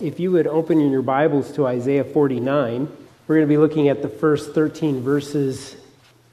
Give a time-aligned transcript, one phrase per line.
[0.00, 2.86] if you would open your Bibles to Isaiah 49,
[3.26, 5.74] we're going to be looking at the first 13 verses.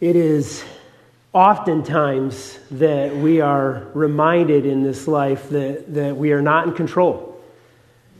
[0.02, 0.66] It is
[1.32, 7.42] oftentimes that we are reminded in this life that, that we are not in control,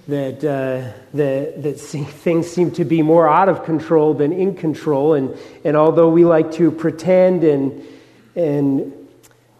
[0.08, 5.14] that, uh, that, that things seem to be more out of control than in control.
[5.14, 7.86] And, and although we like to pretend and,
[8.38, 8.94] and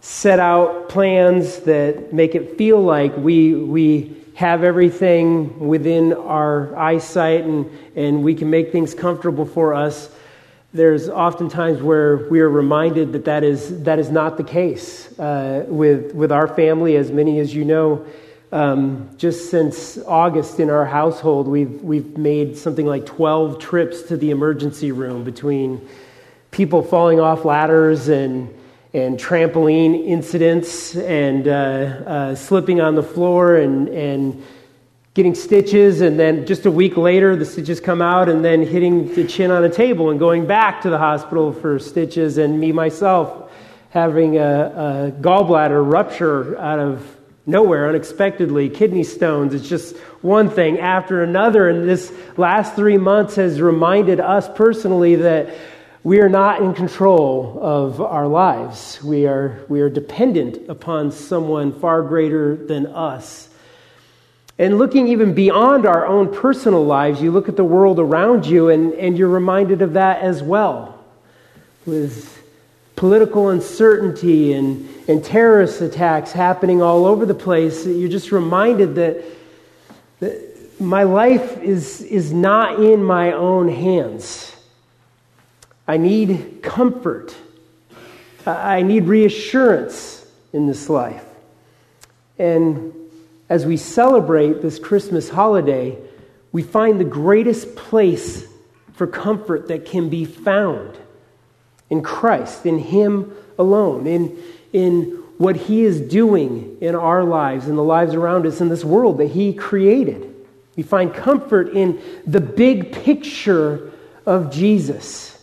[0.00, 7.44] set out plans that make it feel like we, we have everything within our eyesight
[7.44, 10.10] and, and we can make things comfortable for us,
[10.72, 15.16] there's often times where we are reminded that that is, that is not the case
[15.20, 16.96] uh, with, with our family.
[16.96, 18.04] As many as you know,
[18.50, 24.16] um, just since August in our household, we've, we've made something like 12 trips to
[24.16, 25.88] the emergency room between
[26.50, 28.52] people falling off ladders and
[28.94, 34.40] and trampoline incidents and uh, uh, slipping on the floor and, and
[35.14, 36.00] getting stitches.
[36.00, 39.50] And then just a week later, the stitches come out and then hitting the chin
[39.50, 42.38] on a table and going back to the hospital for stitches.
[42.38, 43.50] And me, myself,
[43.90, 49.54] having a, a gallbladder rupture out of nowhere unexpectedly, kidney stones.
[49.54, 51.68] It's just one thing after another.
[51.68, 55.52] And this last three months has reminded us personally that
[56.04, 59.02] we are not in control of our lives.
[59.02, 63.48] We are, we are dependent upon someone far greater than us.
[64.58, 68.68] And looking even beyond our own personal lives, you look at the world around you
[68.68, 71.02] and, and you're reminded of that as well.
[71.86, 72.30] With
[72.96, 79.24] political uncertainty and, and terrorist attacks happening all over the place, you're just reminded that,
[80.20, 84.53] that my life is, is not in my own hands.
[85.86, 87.34] I need comfort.
[88.46, 91.24] I need reassurance in this life.
[92.38, 92.92] And
[93.48, 95.98] as we celebrate this Christmas holiday,
[96.52, 98.46] we find the greatest place
[98.94, 100.96] for comfort that can be found
[101.90, 104.38] in Christ, in Him alone, in,
[104.72, 108.84] in what He is doing in our lives, in the lives around us, in this
[108.84, 110.34] world that He created.
[110.76, 113.92] We find comfort in the big picture
[114.26, 115.33] of Jesus.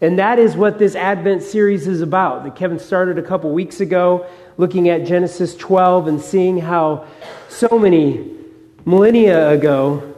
[0.00, 2.44] And that is what this Advent series is about.
[2.44, 4.26] That Kevin started a couple weeks ago,
[4.56, 7.06] looking at Genesis 12 and seeing how
[7.48, 8.30] so many
[8.84, 10.14] millennia ago,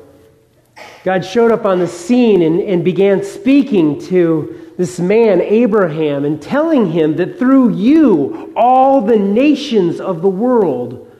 [1.02, 6.40] God showed up on the scene and, and began speaking to this man, Abraham, and
[6.40, 11.10] telling him that through you, all the nations of the world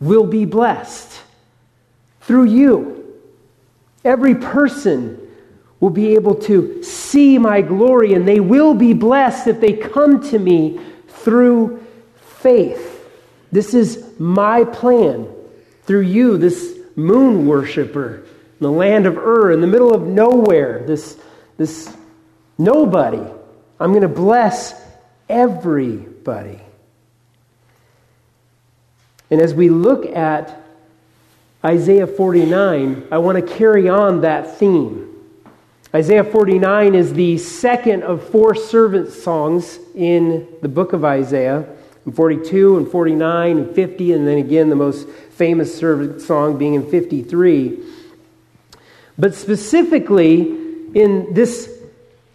[0.00, 1.20] will be blessed.
[2.20, 3.16] Through you.
[4.04, 5.27] Every person
[5.80, 10.20] will be able to see my glory, and they will be blessed if they come
[10.30, 11.84] to me through
[12.16, 13.08] faith.
[13.52, 15.28] This is my plan
[15.84, 20.84] through you, this moon worshiper, in the land of Ur, in the middle of nowhere,
[20.86, 21.18] this,
[21.56, 21.96] this
[22.58, 23.22] nobody.
[23.80, 24.74] I'm going to bless
[25.28, 26.60] everybody.
[29.30, 30.60] And as we look at
[31.64, 35.07] Isaiah 49, I want to carry on that theme.
[35.94, 41.66] Isaiah 49 is the second of four servant songs in the book of Isaiah.
[42.04, 46.74] In 42 and 49 and 50, and then again the most famous servant song being
[46.74, 47.82] in 53.
[49.18, 50.40] But specifically
[50.94, 51.80] in this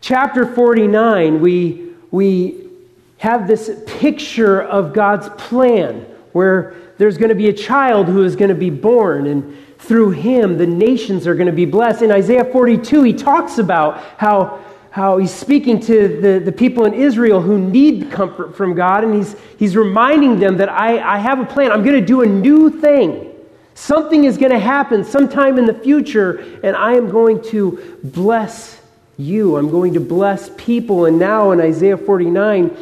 [0.02, 2.70] chapter 49, we, we
[3.18, 8.36] have this picture of God's plan where there's going to be a child who is
[8.36, 12.04] going to be born and through him, the nations are going to be blessed.
[12.04, 16.94] In Isaiah 42, he talks about how, how he's speaking to the, the people in
[16.94, 21.40] Israel who need comfort from God, and he's, he's reminding them that I, I have
[21.40, 21.72] a plan.
[21.72, 23.30] I'm going to do a new thing.
[23.76, 28.82] Something is going to happen sometime in the future, and I am going to bless
[29.18, 29.58] you.
[29.58, 31.06] I'm going to bless people.
[31.06, 32.78] And now in Isaiah 49,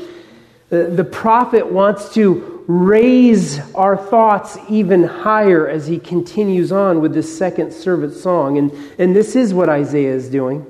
[0.69, 7.13] the, the prophet wants to raise our thoughts even higher as he continues on with
[7.13, 8.57] this second servant song.
[8.57, 10.65] And, and this is what Isaiah is doing.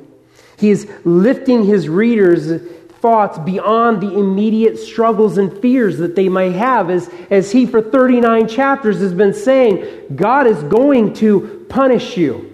[0.57, 2.62] He is lifting his readers'
[3.01, 7.81] thoughts beyond the immediate struggles and fears that they may have, as, as he, for
[7.81, 12.48] 39 chapters, has been saying, God is going to punish you.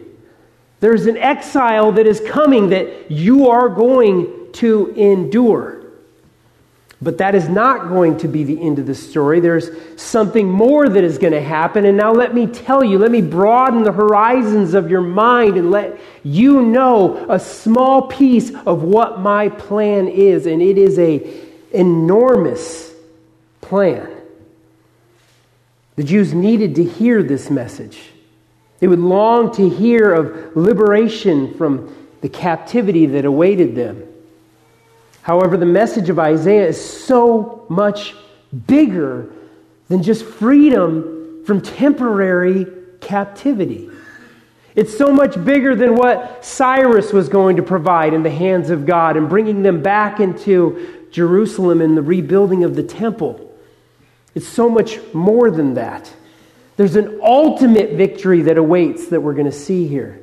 [0.80, 5.77] There's an exile that is coming that you are going to endure.
[7.00, 9.40] But that is not going to be the end of the story.
[9.40, 9.70] There's
[10.02, 11.86] something more that is going to happen.
[11.86, 15.70] And now let me tell you, let me broaden the horizons of your mind and
[15.70, 20.48] let you know a small piece of what my plan is.
[20.48, 22.92] And it is a enormous
[23.62, 24.10] plan.
[25.98, 28.00] The Jews needed to hear this message.
[28.80, 34.07] They would long to hear of liberation from the captivity that awaited them.
[35.28, 38.16] However, the message of Isaiah is so much
[38.66, 39.30] bigger
[39.90, 42.66] than just freedom from temporary
[43.02, 43.90] captivity.
[44.74, 48.86] It's so much bigger than what Cyrus was going to provide in the hands of
[48.86, 53.54] God and bringing them back into Jerusalem and the rebuilding of the temple.
[54.34, 56.10] It's so much more than that.
[56.78, 60.22] There's an ultimate victory that awaits that we're going to see here.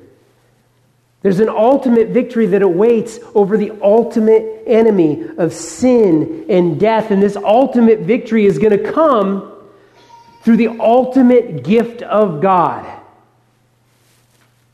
[1.25, 7.11] There's an ultimate victory that awaits over the ultimate enemy of sin and death.
[7.11, 9.51] And this ultimate victory is going to come
[10.43, 12.85] through the ultimate gift of God.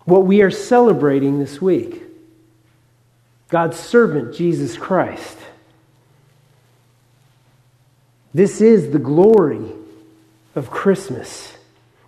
[0.06, 2.02] What we are celebrating this week
[3.48, 5.38] God's servant, Jesus Christ.
[8.34, 9.70] This is the glory
[10.56, 11.56] of Christmas.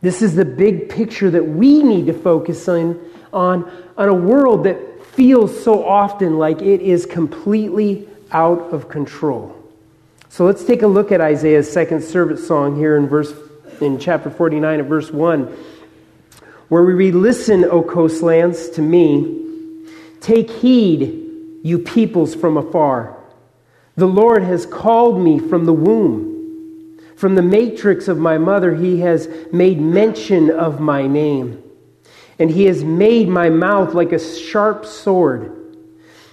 [0.02, 3.00] This is the big picture that we need to focus on,
[3.32, 9.56] on, on a world that feels so often like it is completely out of control.
[10.28, 13.32] So let's take a look at Isaiah's second servant song here in verse
[13.80, 15.56] in chapter 49 of verse 1
[16.72, 19.84] where we read, Listen, O coastlands, to me.
[20.22, 23.14] Take heed, you peoples from afar.
[23.96, 26.31] The Lord has called me from the womb.
[27.22, 31.62] From the matrix of my mother, he has made mention of my name.
[32.40, 35.56] And he has made my mouth like a sharp sword.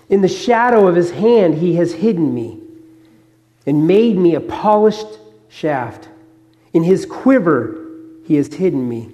[0.09, 2.63] In the shadow of his hand, he has hidden me
[3.67, 6.09] and made me a polished shaft.
[6.73, 7.85] In his quiver,
[8.25, 9.11] he has hidden me.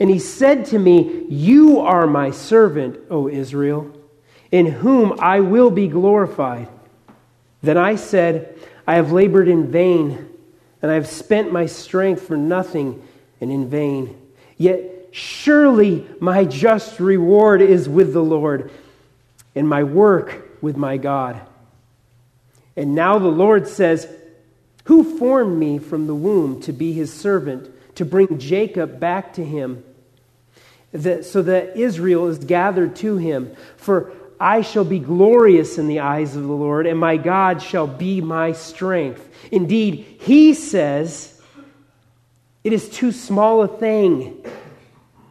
[0.00, 3.94] And he said to me, You are my servant, O Israel,
[4.50, 6.68] in whom I will be glorified.
[7.60, 10.31] Then I said, I have labored in vain,
[10.82, 13.02] and I have spent my strength for nothing
[13.40, 14.20] and in vain.
[14.56, 18.70] Yet surely my just reward is with the Lord,
[19.54, 21.40] and my work with my God.
[22.76, 24.08] And now the Lord says,
[24.84, 29.44] Who formed me from the womb to be his servant, to bring Jacob back to
[29.44, 29.84] him,
[30.92, 33.54] that, so that Israel is gathered to him?
[33.76, 34.12] For
[34.42, 38.20] I shall be glorious in the eyes of the Lord, and my God shall be
[38.20, 39.28] my strength.
[39.52, 41.40] Indeed, he says,
[42.64, 44.44] It is too small a thing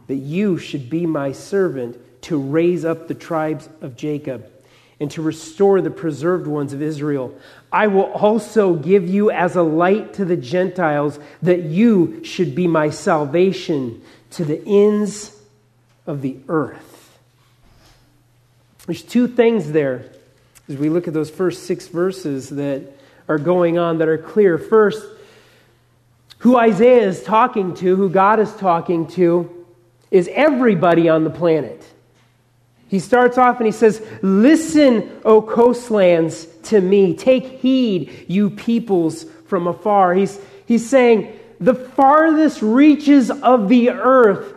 [0.06, 4.50] that you should be my servant to raise up the tribes of Jacob
[4.98, 7.38] and to restore the preserved ones of Israel.
[7.70, 12.66] I will also give you as a light to the Gentiles, that you should be
[12.66, 14.00] my salvation
[14.30, 15.38] to the ends
[16.06, 16.91] of the earth.
[18.86, 20.06] There's two things there
[20.68, 22.82] as we look at those first six verses that
[23.28, 24.58] are going on that are clear.
[24.58, 25.04] First,
[26.38, 29.66] who Isaiah is talking to, who God is talking to,
[30.10, 31.84] is everybody on the planet.
[32.88, 37.14] He starts off and he says, Listen, O coastlands, to me.
[37.14, 40.14] Take heed, you peoples from afar.
[40.14, 44.52] He's, he's saying, The farthest reaches of the earth,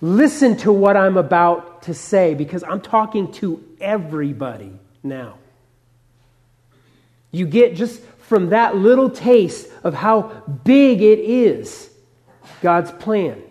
[0.00, 4.72] listen to what I'm about to say because I'm talking to everybody
[5.02, 5.34] now.
[7.30, 10.22] You get just from that little taste of how
[10.64, 11.90] big it is
[12.60, 13.42] God's plan,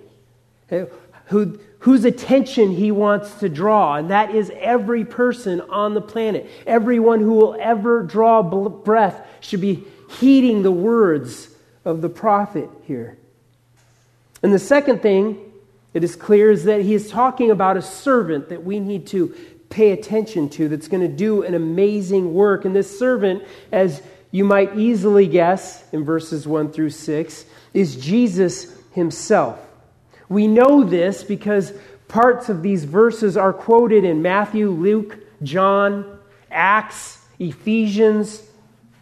[0.69, 0.85] eh,
[1.25, 6.49] who, whose attention He wants to draw, and that is every person on the planet.
[6.65, 9.83] Everyone who will ever draw breath should be
[10.19, 11.49] heeding the words
[11.85, 13.17] of the prophet here.
[14.43, 15.39] And the second thing
[15.93, 19.35] that is clear is that he is talking about a servant that we need to
[19.69, 22.65] pay attention to that's going to do an amazing work.
[22.65, 28.77] And this servant, as you might easily guess in verses 1 through 6, is Jesus
[28.91, 29.59] himself.
[30.29, 31.73] We know this because
[32.07, 36.19] parts of these verses are quoted in Matthew, Luke, John,
[36.51, 38.41] Acts, Ephesians,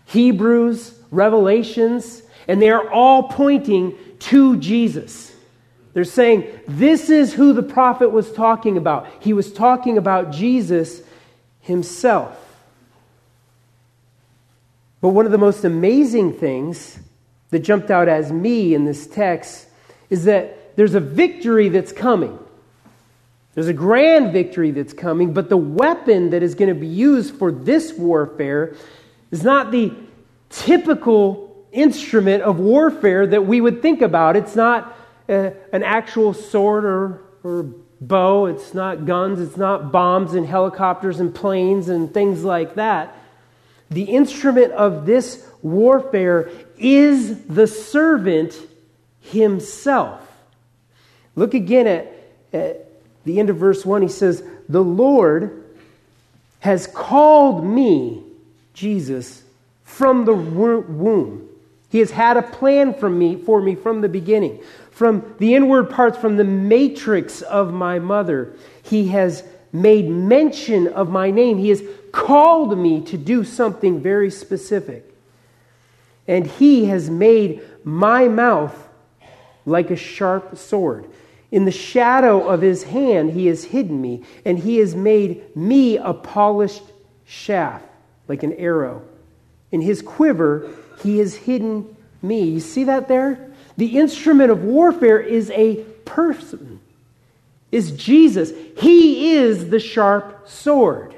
[0.06, 5.35] Hebrews, Revelations, and they are all pointing to Jesus.
[5.96, 9.08] They're saying, This is who the prophet was talking about.
[9.22, 11.02] He was talking about Jesus
[11.62, 12.38] himself.
[15.00, 17.00] But one of the most amazing things
[17.50, 19.68] that jumped out as me in this text
[20.10, 22.38] is that there's a victory that's coming.
[23.54, 27.36] There's a grand victory that's coming, but the weapon that is going to be used
[27.36, 28.76] for this warfare
[29.32, 29.94] is not the
[30.50, 34.36] typical instrument of warfare that we would think about.
[34.36, 34.94] It's not
[35.28, 37.64] an actual sword or, or
[38.02, 43.16] bow, it's not guns, it's not bombs and helicopters and planes and things like that.
[43.90, 48.56] The instrument of this warfare is the servant
[49.22, 50.22] himself.
[51.36, 52.14] Look again at,
[52.54, 52.90] At
[53.24, 55.64] the end of verse 1, he says, The Lord
[56.60, 58.24] has called me,
[58.74, 59.44] Jesus,
[59.84, 61.48] from the womb.
[61.90, 64.62] He has had a plan me, for me from the beginning.
[64.96, 71.10] From the inward parts, from the matrix of my mother, He has made mention of
[71.10, 71.58] my name.
[71.58, 71.84] He has
[72.14, 75.14] called me to do something very specific.
[76.30, 78.88] And He has made my mouth
[79.66, 81.10] like a sharp sword.
[81.52, 85.98] In the shadow of his hand, he has hidden me, and he has made me
[85.98, 86.84] a polished
[87.26, 87.86] shaft,
[88.30, 89.02] like an arrow.
[89.74, 90.70] In his quiver,
[91.04, 92.44] he has hidden me.
[92.44, 93.52] You see that there?
[93.78, 96.80] The instrument of warfare is a person,
[97.72, 98.52] is Jesus.
[98.78, 101.16] He is the sharp sword.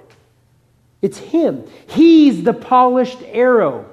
[1.02, 1.64] It's him.
[1.88, 3.86] He's the polished arrow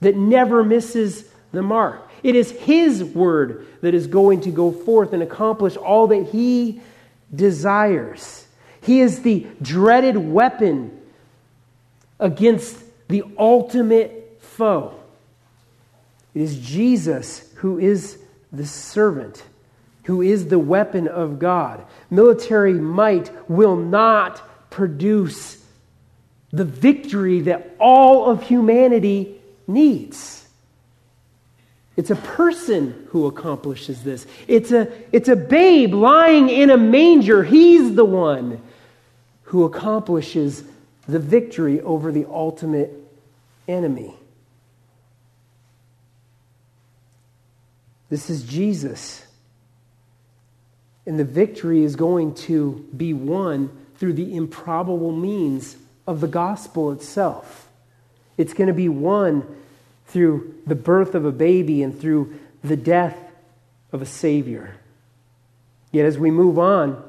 [0.00, 2.06] that never misses the mark.
[2.22, 6.80] It is His word that is going to go forth and accomplish all that He
[7.34, 8.46] desires.
[8.82, 11.00] He is the dreaded weapon
[12.18, 14.94] against the ultimate foe.
[16.36, 18.18] It is Jesus who is
[18.52, 19.42] the servant,
[20.04, 21.82] who is the weapon of God.
[22.10, 25.64] Military might will not produce
[26.52, 30.46] the victory that all of humanity needs.
[31.96, 34.26] It's a person who accomplishes this.
[34.46, 37.44] It's a, it's a babe lying in a manger.
[37.44, 38.60] He's the one
[39.44, 40.64] who accomplishes
[41.08, 42.92] the victory over the ultimate
[43.66, 44.14] enemy.
[48.08, 49.26] This is Jesus.
[51.06, 56.92] And the victory is going to be won through the improbable means of the gospel
[56.92, 57.68] itself.
[58.36, 59.46] It's going to be won
[60.08, 63.16] through the birth of a baby and through the death
[63.92, 64.74] of a Savior.
[65.92, 67.02] Yet, as we move on,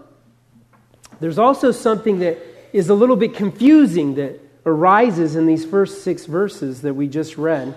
[1.20, 2.38] there's also something that
[2.74, 7.38] is a little bit confusing that arises in these first six verses that we just
[7.38, 7.74] read.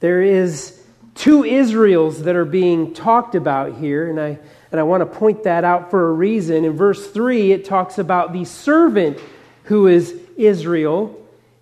[0.00, 0.79] There is
[1.14, 4.38] two Israels that are being talked about here, and I,
[4.70, 6.64] and I want to point that out for a reason.
[6.64, 9.18] In verse 3, it talks about the servant
[9.64, 11.16] who is Israel,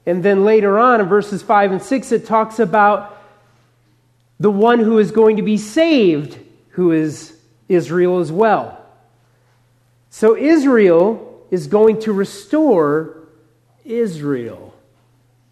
[0.06, 3.16] and then later on in verses 5 and 6, it talks about
[4.40, 6.38] the one who is going to be saved,
[6.70, 7.36] who is
[7.68, 8.78] Israel as well.
[10.10, 13.18] So Israel is going to restore
[13.84, 14.67] Israel.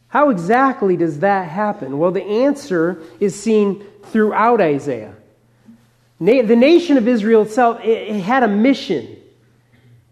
[0.08, 1.98] How exactly does that happen?
[1.98, 5.14] Well, the answer is seen throughout Isaiah.
[6.18, 9.16] The nation of Israel itself it had a mission.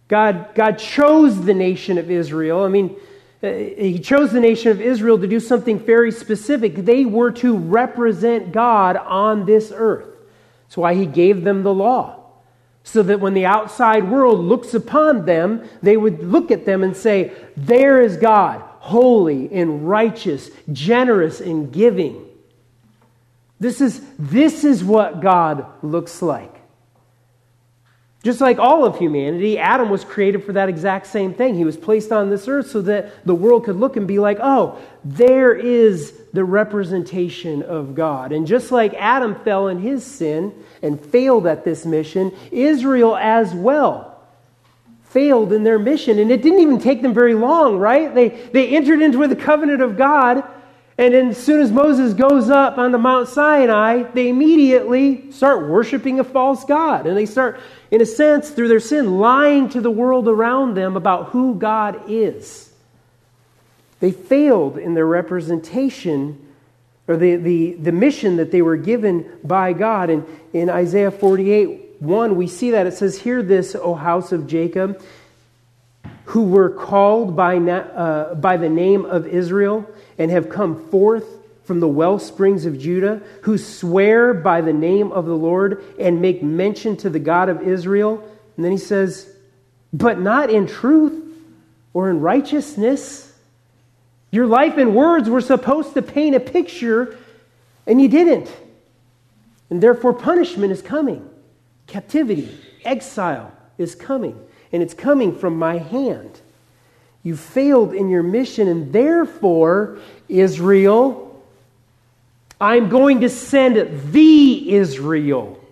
[0.08, 2.64] God, God chose the nation of Israel.
[2.64, 2.96] I mean,
[3.42, 6.76] uh, he chose the nation of Israel to do something very specific.
[6.76, 10.08] They were to represent God on this earth.
[10.64, 12.20] That's why he gave them the law.
[12.84, 16.96] So that when the outside world looks upon them, they would look at them and
[16.96, 22.22] say, There is God, holy and righteous, generous and giving.
[23.58, 26.54] This is, this is what God looks like.
[28.22, 31.54] Just like all of humanity, Adam was created for that exact same thing.
[31.54, 34.36] He was placed on this earth so that the world could look and be like,
[34.42, 38.32] oh, there is the representation of God.
[38.32, 43.54] And just like Adam fell in his sin and failed at this mission, Israel as
[43.54, 44.13] well
[45.14, 46.18] failed in their mission.
[46.18, 48.14] And it didn't even take them very long, right?
[48.14, 50.44] They, they entered into the covenant of God
[50.96, 56.20] and then, as soon as Moses goes up onto Mount Sinai, they immediately start worshiping
[56.20, 57.08] a false God.
[57.08, 57.58] And they start,
[57.90, 62.08] in a sense, through their sin, lying to the world around them about who God
[62.08, 62.72] is.
[63.98, 66.40] They failed in their representation
[67.08, 70.10] or the, the, the mission that they were given by God.
[70.10, 74.46] And in Isaiah 48 1, we see that it says, Hear this, O house of
[74.46, 75.02] Jacob,
[76.26, 81.26] who were called by, uh, by the name of Israel and have come forth
[81.64, 86.20] from the well springs of Judah, who swear by the name of the Lord and
[86.20, 88.22] make mention to the God of Israel.
[88.56, 89.34] And then he says,
[89.94, 91.22] but not in truth
[91.94, 93.32] or in righteousness.
[94.32, 97.16] Your life and words were supposed to paint a picture,
[97.86, 98.52] and you didn't.
[99.70, 101.30] And therefore, punishment is coming.
[101.94, 104.36] Captivity, exile is coming,
[104.72, 106.40] and it's coming from my hand.
[107.22, 109.98] You failed in your mission, and therefore,
[110.28, 111.40] Israel,
[112.60, 115.64] I'm going to send the Israel.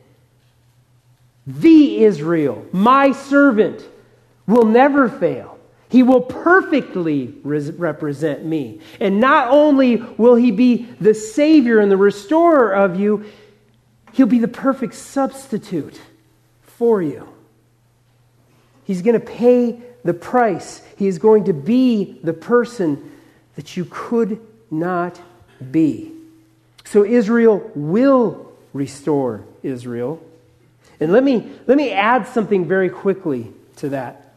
[1.45, 3.85] The Israel, my servant,
[4.47, 5.59] will never fail.
[5.89, 8.81] He will perfectly represent me.
[9.01, 13.25] And not only will he be the Savior and the restorer of you,
[14.13, 16.01] he'll be the perfect substitute
[16.77, 17.29] for you.
[18.85, 20.83] He's going to pay the price.
[20.97, 23.13] He is going to be the person
[23.57, 25.21] that you could not
[25.71, 26.13] be.
[26.85, 30.23] So Israel will restore Israel.
[31.01, 34.35] And let me, let me add something very quickly to that.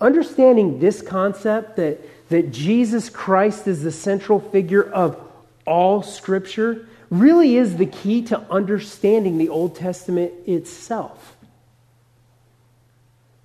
[0.00, 5.20] Understanding this concept that, that Jesus Christ is the central figure of
[5.66, 11.36] all Scripture really is the key to understanding the Old Testament itself.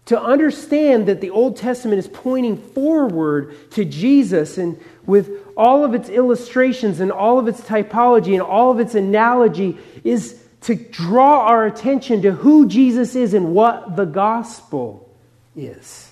[0.06, 5.96] To understand that the Old Testament is pointing forward to Jesus and with all of
[5.96, 11.42] its illustrations and all of its typology and all of its analogy is to draw
[11.42, 15.10] our attention to who Jesus is and what the gospel
[15.56, 16.12] is.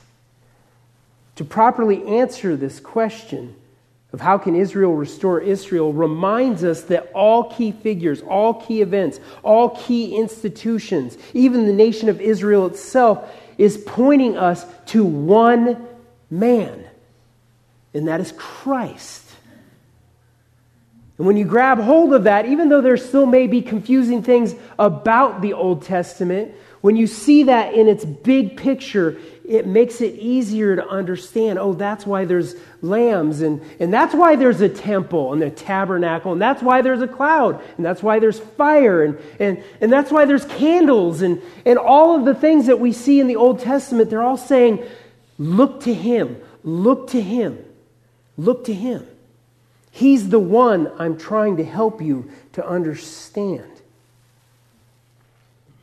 [1.35, 3.55] To properly answer this question,
[4.13, 9.19] of how can Israel restore Israel reminds us that all key figures, all key events,
[9.41, 15.87] all key institutions, even the nation of Israel itself is pointing us to one
[16.29, 16.85] man,
[17.93, 19.21] and that is Christ.
[21.17, 24.55] And when you grab hold of that, even though there still may be confusing things
[24.77, 26.53] about the Old Testament,
[26.83, 31.71] when you see that in its big picture, it makes it easier to understand oh,
[31.71, 36.41] that's why there's lambs, and, and that's why there's a temple and a tabernacle, and
[36.41, 40.25] that's why there's a cloud, and that's why there's fire, and, and, and that's why
[40.25, 44.09] there's candles, and, and all of the things that we see in the Old Testament,
[44.09, 44.83] they're all saying,
[45.37, 46.35] look to Him,
[46.65, 47.63] look to Him,
[48.37, 49.07] look to Him.
[49.89, 53.71] He's the one I'm trying to help you to understand.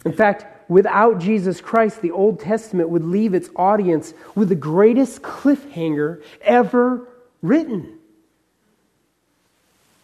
[0.05, 5.21] In fact, without Jesus Christ, the Old Testament would leave its audience with the greatest
[5.21, 7.09] cliffhanger ever
[7.43, 7.99] written.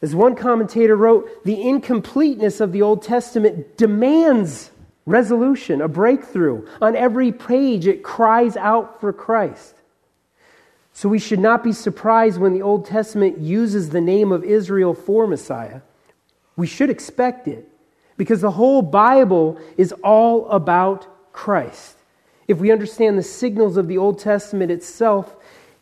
[0.03, 4.71] As one commentator wrote, the incompleteness of the Old Testament demands
[5.07, 6.67] resolution, a breakthrough.
[6.83, 9.77] On every page, it cries out for Christ.
[10.93, 14.95] So we should not be surprised when the Old Testament uses the name of Israel
[14.95, 15.83] for Messiah.
[16.57, 17.71] We should expect it
[18.17, 21.97] because the whole Bible is all about Christ.
[22.49, 25.35] If we understand the signals of the Old Testament itself,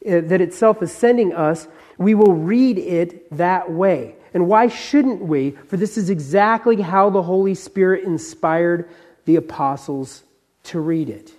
[0.07, 1.69] uh, that itself is sending us,
[1.99, 4.17] we will read it that way.
[4.33, 5.53] And why shouldn't we?
[5.53, 8.89] For this is exactly how the Holy Spirit inspired
[9.27, 10.25] the apostles
[10.65, 11.33] to read it.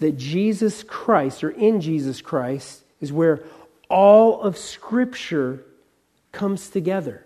[0.00, 3.44] That Jesus Christ, or in Jesus Christ, is where
[3.88, 5.64] all of Scripture
[6.32, 7.24] comes together.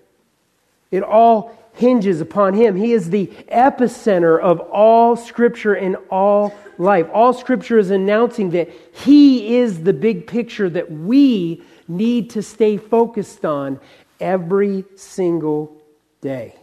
[0.91, 2.77] It all hinges upon him.
[2.77, 7.07] He is the epicenter of all scripture and all life.
[7.13, 12.77] All scripture is announcing that he is the big picture that we need to stay
[12.77, 13.79] focused on
[14.21, 15.77] every single
[16.21, 16.57] day.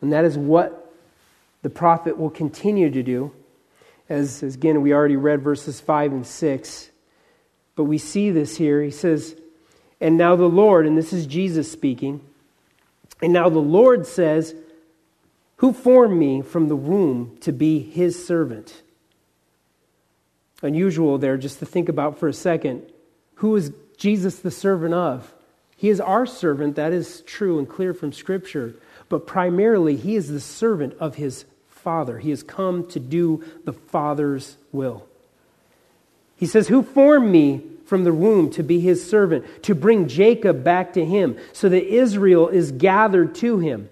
[0.00, 0.92] And that is what
[1.62, 3.32] the prophet will continue to do.
[4.08, 6.90] As, as again, we already read verses 5 and 6.
[7.76, 8.82] But we see this here.
[8.82, 9.36] He says,
[10.00, 12.20] And now the Lord, and this is Jesus speaking,
[13.20, 14.54] and now the Lord says,
[15.56, 18.82] Who formed me from the womb to be his servant?
[20.62, 22.82] Unusual there just to think about for a second.
[23.36, 25.32] Who is Jesus the servant of?
[25.76, 28.74] He is our servant, that is true and clear from Scripture.
[29.08, 32.18] But primarily, he is the servant of his Father.
[32.18, 35.06] He has come to do the Father's will.
[36.36, 40.62] He says, Who formed me from the womb to be his servant, to bring Jacob
[40.62, 43.88] back to him, so that Israel is gathered to him.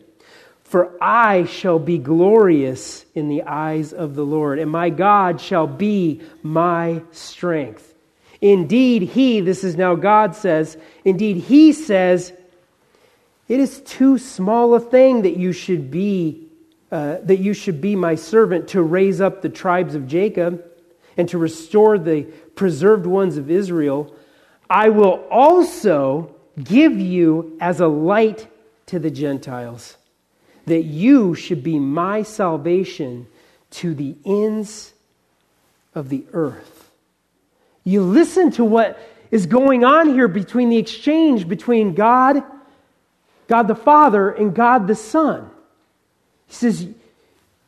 [0.65, 5.67] For I shall be glorious in the eyes of the Lord, and my God shall
[5.67, 7.95] be my strength.
[8.43, 12.35] Indeed, he, this is now God says, indeed, he says,
[13.49, 16.49] it is too small a thing that you should be,
[16.93, 20.63] uh, that you should be my servant to raise up the tribes of Jacob
[21.17, 22.23] and to restore the
[22.55, 24.15] preserved ones of Israel,
[24.69, 28.49] I will also give you as a light
[28.87, 29.97] to the Gentiles,
[30.67, 33.27] that you should be my salvation
[33.71, 34.93] to the ends
[35.95, 36.91] of the earth.
[37.85, 38.99] You listen to what
[39.31, 42.43] is going on here between the exchange between God,
[43.49, 45.51] God the Father, and God the Son.
[46.47, 46.89] He says,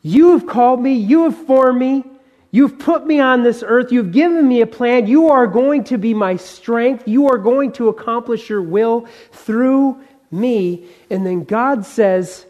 [0.01, 2.03] You have called me, you have formed me.
[2.51, 3.91] You've put me on this earth.
[3.91, 5.05] You've given me a plan.
[5.05, 7.07] You are going to be my strength.
[7.07, 10.85] You are going to accomplish your will through me.
[11.09, 12.45] And then God says,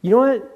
[0.00, 0.50] You know what?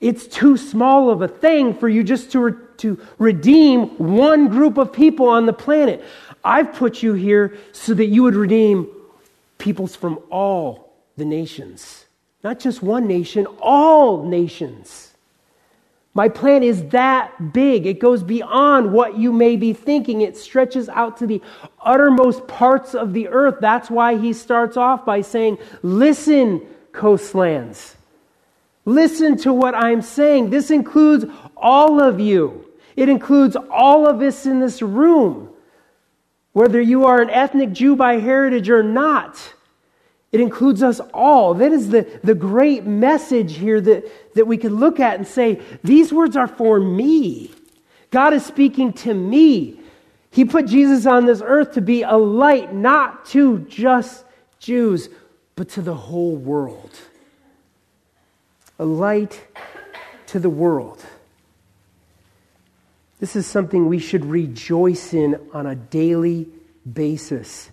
[0.00, 4.76] It's too small of a thing for you just to, re- to redeem one group
[4.76, 6.04] of people on the planet.
[6.44, 8.88] I've put you here so that you would redeem
[9.58, 12.06] peoples from all the nations.
[12.42, 15.11] Not just one nation, all nations.
[16.14, 17.86] My plan is that big.
[17.86, 20.20] It goes beyond what you may be thinking.
[20.20, 21.40] It stretches out to the
[21.80, 23.56] uttermost parts of the earth.
[23.60, 26.60] That's why he starts off by saying, Listen,
[26.92, 27.96] coastlands.
[28.84, 30.50] Listen to what I'm saying.
[30.50, 31.24] This includes
[31.56, 35.48] all of you, it includes all of us in this room,
[36.52, 39.54] whether you are an ethnic Jew by heritage or not.
[40.32, 41.54] It includes us all.
[41.54, 45.60] That is the, the great message here that, that we can look at and say,
[45.84, 47.50] these words are for me.
[48.10, 49.78] God is speaking to me.
[50.30, 54.24] He put Jesus on this earth to be a light, not to just
[54.58, 55.10] Jews,
[55.54, 56.90] but to the whole world.
[58.78, 59.46] A light
[60.28, 61.04] to the world.
[63.20, 66.48] This is something we should rejoice in on a daily
[66.90, 67.70] basis.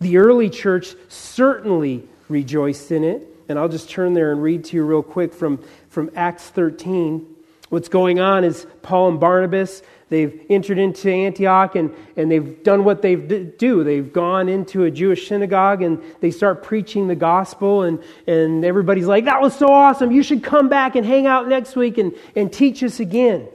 [0.00, 3.26] The early church certainly rejoiced in it.
[3.48, 7.26] And I'll just turn there and read to you real quick from, from Acts 13.
[7.70, 12.84] What's going on is Paul and Barnabas, they've entered into Antioch and, and they've done
[12.84, 13.84] what they do.
[13.84, 19.06] They've gone into a Jewish synagogue and they start preaching the gospel, and, and everybody's
[19.06, 20.12] like, That was so awesome.
[20.12, 23.48] You should come back and hang out next week and, and teach us again.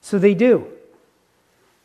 [0.00, 0.66] So they do.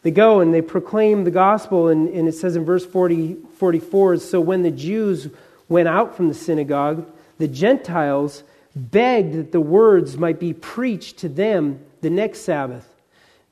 [0.04, 4.18] They go and they proclaim the gospel, and, and it says in verse 40, 44
[4.18, 5.30] So when the Jews
[5.70, 8.44] went out from the synagogue, the Gentiles
[8.76, 12.88] begged that the words might be preached to them the next Sabbath.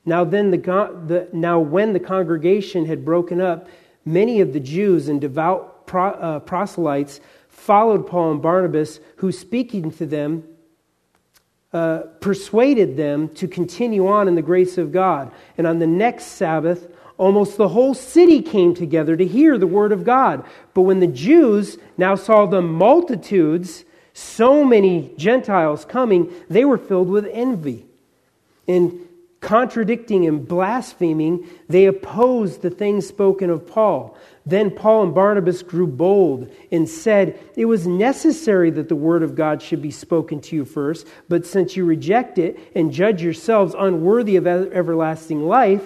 [0.05, 3.67] Now, then the, the, now when the congregation had broken up,
[4.03, 9.91] many of the Jews and devout pro, uh, proselytes followed Paul and Barnabas, who, speaking
[9.91, 10.43] to them,
[11.73, 15.31] uh, persuaded them to continue on in the grace of God.
[15.57, 19.91] And on the next Sabbath, almost the whole city came together to hear the word
[19.91, 20.43] of God.
[20.73, 27.09] But when the Jews now saw the multitudes, so many Gentiles coming, they were filled
[27.09, 27.85] with envy.
[28.67, 29.07] And
[29.41, 34.15] contradicting and blaspheming, they opposed the things spoken of Paul.
[34.45, 39.35] Then Paul and Barnabas grew bold and said, It was necessary that the word of
[39.35, 43.75] God should be spoken to you first, but since you reject it and judge yourselves
[43.77, 45.83] unworthy of everlasting life,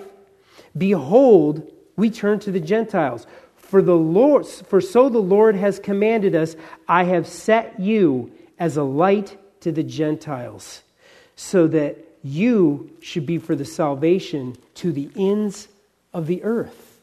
[0.77, 3.25] behold, we turn to the Gentiles.
[3.55, 6.55] For the Lord for so the Lord has commanded us,
[6.87, 10.83] I have set you as a light to the Gentiles,
[11.35, 15.67] so that you should be for the salvation to the ends
[16.11, 16.99] of the earth.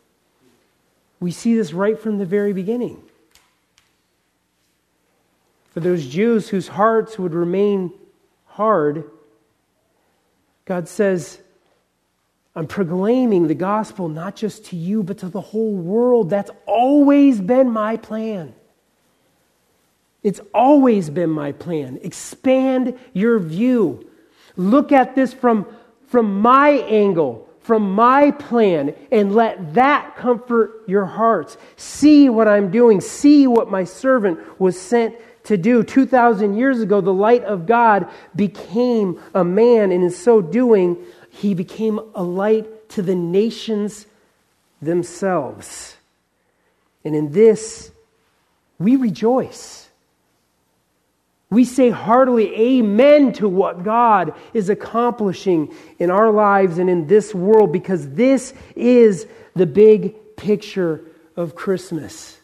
[1.20, 3.00] We see this right from the very beginning.
[5.70, 7.92] For those Jews whose hearts would remain
[8.46, 9.08] hard,
[10.64, 11.38] God says,
[12.56, 16.30] I'm proclaiming the gospel not just to you, but to the whole world.
[16.30, 18.54] That's always been my plan.
[20.24, 22.00] It's always been my plan.
[22.02, 24.08] Expand your view.
[24.56, 25.66] Look at this from,
[26.08, 31.56] from my angle from my plan and let that comfort your hearts.
[31.76, 33.00] See what I'm doing.
[33.00, 35.82] See what my servant was sent to do.
[35.82, 40.96] 2,000 years ago, the light of God became a man, and in so doing,
[41.30, 44.06] he became a light to the nations
[44.80, 45.96] themselves.
[47.04, 47.90] And in this,
[48.78, 49.81] we rejoice.
[51.52, 57.34] We say heartily amen to what God is accomplishing in our lives and in this
[57.34, 61.02] world because this is the big picture
[61.36, 62.38] of Christmas.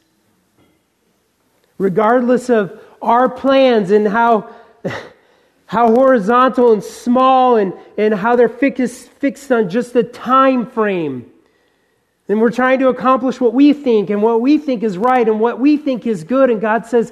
[1.79, 4.55] Regardless of our plans and how,
[5.65, 11.33] how horizontal and small and, and how they're fixed, fixed on just a time frame.
[12.29, 15.41] And we're trying to accomplish what we think and what we think is right and
[15.41, 16.51] what we think is good.
[16.51, 17.11] And God says,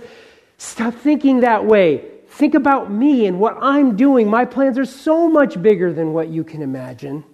[0.58, 2.04] Stop thinking that way.
[2.28, 4.28] Think about me and what I'm doing.
[4.28, 7.24] My plans are so much bigger than what you can imagine.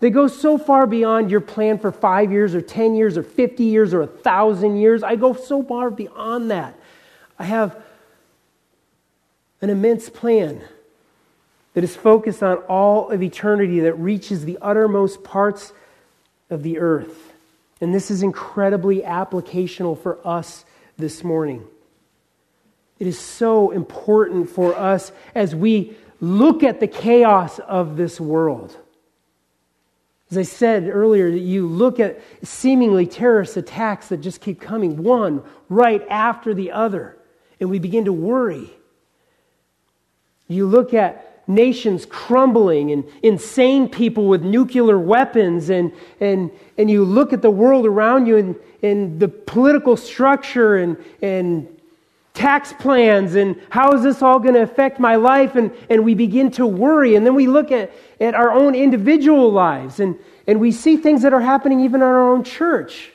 [0.00, 3.62] They go so far beyond your plan for five years or 10 years or 50
[3.62, 5.02] years or a thousand years.
[5.02, 6.78] I go so far beyond that.
[7.38, 7.80] I have
[9.60, 10.60] an immense plan
[11.74, 15.72] that is focused on all of eternity that reaches the uttermost parts
[16.50, 17.32] of the earth.
[17.80, 20.64] And this is incredibly applicational for us
[20.98, 21.66] this morning.
[23.02, 28.76] It is so important for us as we look at the chaos of this world.
[30.30, 35.42] As I said earlier, you look at seemingly terrorist attacks that just keep coming, one
[35.68, 37.16] right after the other,
[37.58, 38.70] and we begin to worry.
[40.46, 47.02] You look at nations crumbling and insane people with nuclear weapons, and, and, and you
[47.02, 51.66] look at the world around you and, and the political structure and, and
[52.34, 55.54] tax plans and how is this all going to affect my life?
[55.54, 57.14] And, and we begin to worry.
[57.14, 61.22] And then we look at, at our own individual lives and, and we see things
[61.22, 63.12] that are happening even in our own church.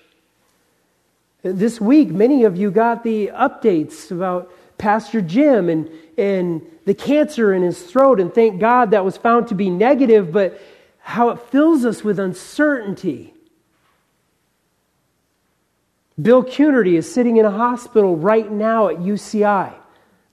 [1.41, 7.53] This week, many of you got the updates about Pastor Jim and, and the cancer
[7.53, 8.19] in his throat.
[8.19, 10.59] And thank God that was found to be negative, but
[10.99, 13.33] how it fills us with uncertainty.
[16.19, 19.73] Bill Cunardy is sitting in a hospital right now at UCI.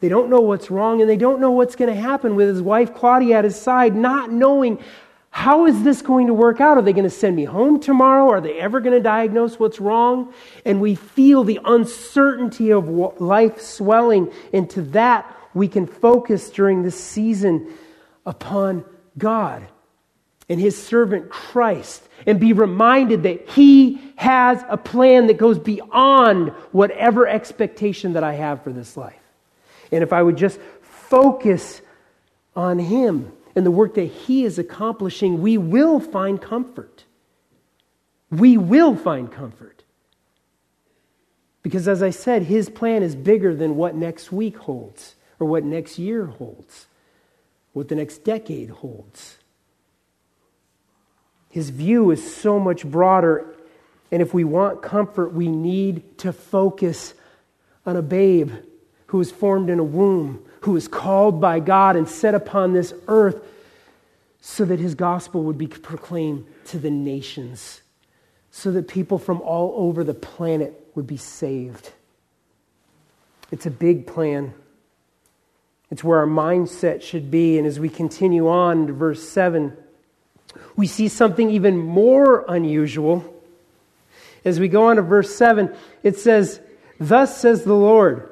[0.01, 2.63] They don't know what's wrong and they don't know what's going to happen with his
[2.63, 4.83] wife Claudia at his side, not knowing
[5.31, 6.79] how is this going to work out?
[6.79, 8.29] Are they going to send me home tomorrow?
[8.31, 10.33] Are they ever going to diagnose what's wrong?
[10.65, 12.89] And we feel the uncertainty of
[13.21, 14.33] life swelling.
[14.53, 17.73] And to that, we can focus during this season
[18.25, 18.85] upon
[19.19, 19.67] God
[20.49, 26.51] and his servant Christ and be reminded that he has a plan that goes beyond
[26.73, 29.21] whatever expectation that I have for this life.
[29.93, 31.81] And if I would just focus
[32.57, 37.05] on him and the work that he is accomplishing, we will find comfort.
[38.31, 39.85] We will find comfort.
[41.63, 45.65] Because as I said, his plan is bigger than what next week holds, or what
[45.65, 46.87] next year holds,
[47.73, 49.39] what the next decade holds.
[51.55, 53.55] His view is so much broader.
[54.11, 57.15] And if we want comfort, we need to focus
[57.87, 58.51] on a babe
[59.07, 62.93] who was formed in a womb, who was called by God and set upon this
[63.07, 63.41] earth
[64.41, 67.83] so that his gospel would be proclaimed to the nations,
[68.51, 71.93] so that people from all over the planet would be saved.
[73.53, 74.53] It's a big plan.
[75.89, 77.59] It's where our mindset should be.
[77.59, 79.77] And as we continue on to verse 7,
[80.77, 83.25] we see something even more unusual.
[84.45, 86.61] As we go on to verse 7, it says,
[87.01, 88.29] Thus says the Lord,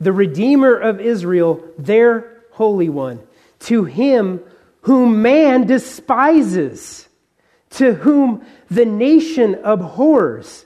[0.00, 3.20] the Redeemer of Israel, their Holy One,
[3.60, 4.40] to him
[4.82, 7.08] whom man despises,
[7.70, 10.64] to whom the nation abhors,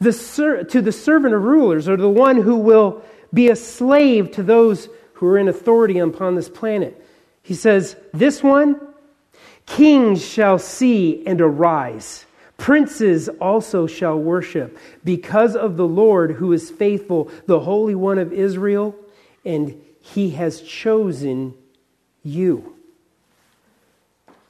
[0.00, 4.30] the ser- to the servant of rulers, or the one who will be a slave
[4.32, 7.04] to those who are in authority upon this planet.
[7.42, 8.80] He says, This one
[9.68, 12.24] Kings shall see and arise.
[12.56, 18.32] Princes also shall worship because of the Lord who is faithful, the Holy One of
[18.32, 18.96] Israel,
[19.44, 21.54] and he has chosen
[22.24, 22.74] you.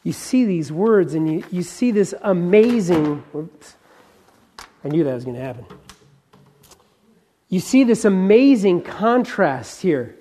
[0.05, 3.23] You see these words and you, you see this amazing.
[4.85, 5.67] I knew that was going to happen.
[7.51, 10.17] You see this amazing contrast here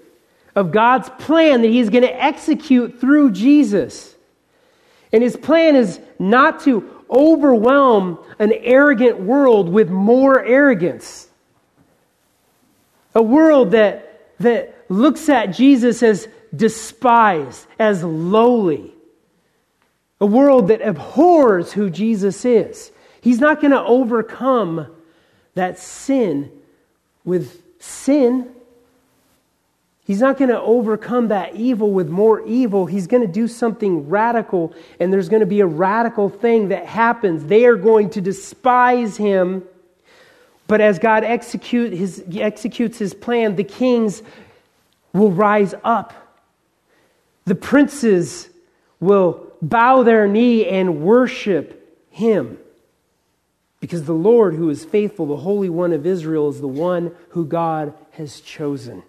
[0.56, 4.17] of God's plan that he's going to execute through Jesus.
[5.12, 11.28] And his plan is not to overwhelm an arrogant world with more arrogance.
[13.16, 18.94] A world that, that looks at Jesus as despised, as lowly.
[20.20, 22.92] A world that abhors who Jesus is.
[23.22, 24.88] He's not going to overcome
[25.56, 26.52] that sin
[27.24, 28.50] with sin.
[30.08, 32.86] He's not going to overcome that evil with more evil.
[32.86, 36.86] He's going to do something radical, and there's going to be a radical thing that
[36.86, 37.44] happens.
[37.44, 39.64] They are going to despise him.
[40.66, 44.24] But as God execute his, executes his plan, the kings
[45.12, 46.14] will rise up.
[47.44, 48.48] The princes
[49.02, 52.58] will bow their knee and worship him.
[53.82, 57.46] Because the Lord, who is faithful, the Holy One of Israel, is the one who
[57.46, 59.04] God has chosen.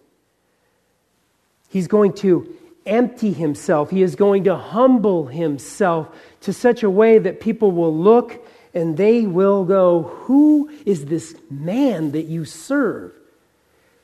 [1.68, 2.54] He's going to
[2.86, 3.90] empty himself.
[3.90, 6.08] He is going to humble himself
[6.40, 11.34] to such a way that people will look and they will go, Who is this
[11.50, 13.12] man that you serve?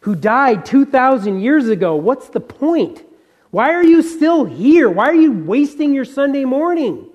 [0.00, 1.96] Who died 2,000 years ago?
[1.96, 3.02] What's the point?
[3.50, 4.90] Why are you still here?
[4.90, 7.06] Why are you wasting your Sunday morning?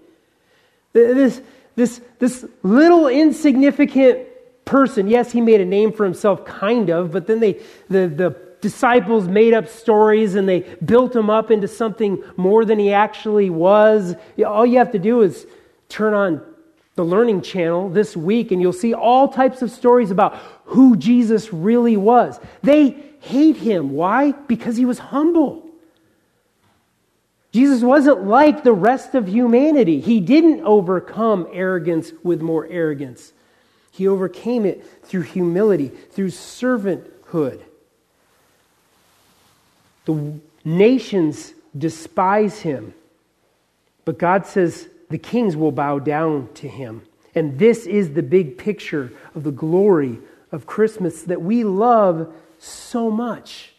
[0.93, 1.41] This,
[1.75, 4.19] this, this little insignificant
[4.65, 7.53] person, yes, he made a name for himself, kind of, but then they,
[7.89, 12.79] the, the disciples made up stories and they built him up into something more than
[12.79, 14.15] he actually was.
[14.45, 15.45] All you have to do is
[15.87, 16.41] turn on
[16.95, 21.53] the Learning Channel this week and you'll see all types of stories about who Jesus
[21.53, 22.39] really was.
[22.61, 23.91] They hate him.
[23.91, 24.31] Why?
[24.31, 25.65] Because he was humble.
[27.51, 29.99] Jesus wasn't like the rest of humanity.
[30.01, 33.33] He didn't overcome arrogance with more arrogance.
[33.91, 37.61] He overcame it through humility, through servanthood.
[40.09, 42.95] The nations despise him,
[44.05, 47.03] but God says the kings will bow down to him.
[47.35, 50.17] And this is the big picture of the glory
[50.51, 53.73] of Christmas that we love so much.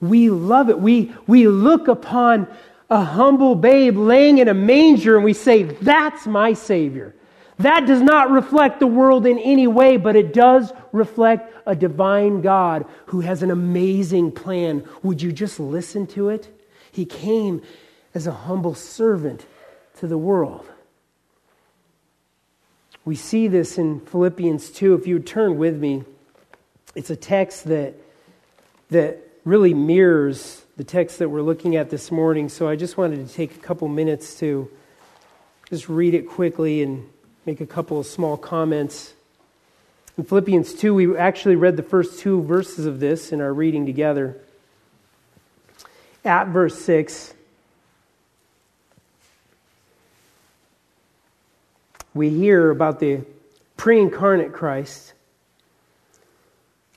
[0.00, 0.78] We love it.
[0.78, 2.46] We, we look upon
[2.88, 7.16] a humble babe laying in a manger and we say, That's my Savior.
[7.58, 12.40] That does not reflect the world in any way, but it does reflect a divine
[12.40, 14.84] God who has an amazing plan.
[15.02, 16.48] Would you just listen to it?
[16.90, 17.62] He came
[18.14, 19.46] as a humble servant
[19.98, 20.68] to the world.
[23.04, 24.94] We see this in Philippians 2.
[24.94, 26.04] If you would turn with me,
[26.94, 27.94] it's a text that,
[28.90, 32.48] that really mirrors the text that we're looking at this morning.
[32.48, 34.70] So I just wanted to take a couple minutes to
[35.68, 37.08] just read it quickly and
[37.44, 39.14] make a couple of small comments.
[40.16, 43.86] In Philippians 2, we actually read the first two verses of this in our reading
[43.86, 44.36] together.
[46.24, 47.34] At verse 6,
[52.14, 53.22] we hear about the
[53.76, 55.14] pre incarnate Christ.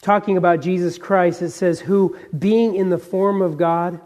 [0.02, 4.00] Talking about Jesus Christ, it says, Who, being in the form of God,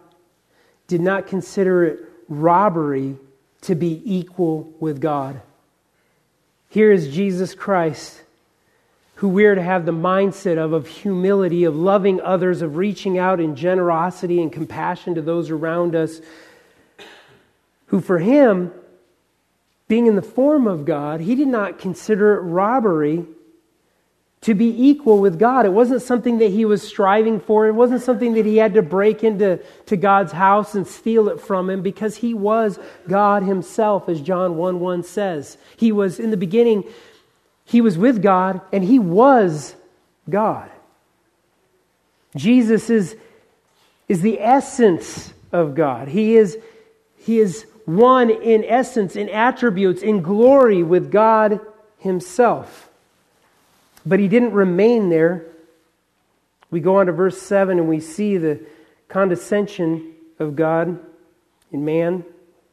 [0.88, 2.00] did not consider it
[2.30, 3.18] robbery
[3.62, 5.42] to be equal with God.
[6.70, 8.22] Here is Jesus Christ,
[9.16, 13.18] who we are to have the mindset of, of humility, of loving others, of reaching
[13.18, 16.22] out in generosity and compassion to those around us,
[17.88, 18.72] who for him,
[19.88, 23.26] being in the form of God, he did not consider it robbery
[24.42, 25.66] to be equal with God.
[25.66, 27.68] It wasn't something that he was striving for.
[27.68, 31.42] It wasn't something that he had to break into to God's house and steal it
[31.42, 35.58] from him because he was God himself, as John 1 1 says.
[35.76, 36.86] He was, in the beginning,
[37.66, 39.76] he was with God and he was
[40.30, 40.72] God.
[42.36, 43.18] Jesus is,
[44.08, 46.08] is the essence of God.
[46.08, 46.58] He is,
[47.18, 51.60] he is one in essence, in attributes, in glory with God
[51.98, 52.89] himself.
[54.06, 55.46] But he didn't remain there.
[56.72, 58.60] We go on to verse 7 and we see the
[59.08, 61.00] condescension of God
[61.72, 62.24] in man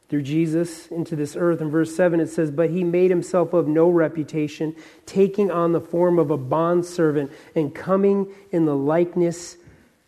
[0.09, 1.61] through Jesus into this earth.
[1.61, 5.81] In verse 7, it says, But he made himself of no reputation, taking on the
[5.81, 9.57] form of a bondservant and coming in the likeness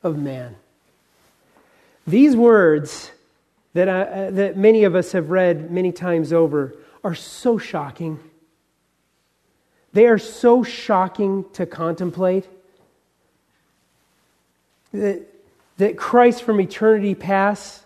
[0.01, 0.55] of man.
[2.08, 3.12] These words
[3.73, 8.19] that, I, uh, that many of us have read many times over are so shocking
[9.93, 12.47] they are so shocking to contemplate
[14.93, 15.21] that,
[15.78, 17.84] that Christ from eternity past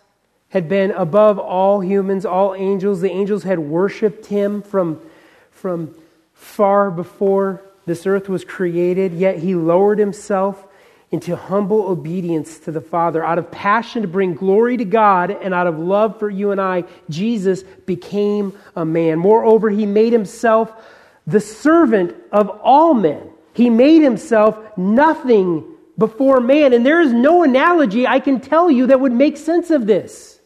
[0.50, 3.02] had been above all humans, all angels.
[3.02, 5.02] The angels had worshiped him from,
[5.52, 5.96] from
[6.34, 10.68] far before this earth was created, yet he lowered himself
[11.12, 13.24] into humble obedience to the Father.
[13.24, 16.60] Out of passion to bring glory to God and out of love for you and
[16.60, 19.20] I, Jesus became a man.
[19.20, 20.72] Moreover, he made himself
[21.26, 23.30] the servant of all men.
[23.54, 25.66] He made himself nothing
[25.98, 26.74] before man.
[26.74, 30.40] And there is no analogy I can tell you that would make sense of this.